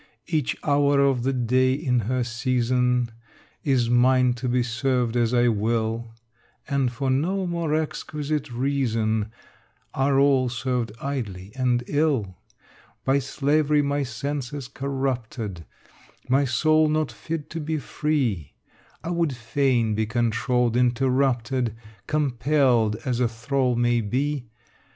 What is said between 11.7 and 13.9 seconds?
ill. By slavery